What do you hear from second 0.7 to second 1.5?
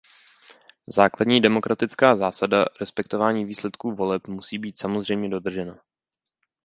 Základní